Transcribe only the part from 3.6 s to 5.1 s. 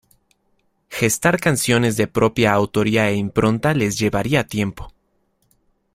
les llevaría tiempo.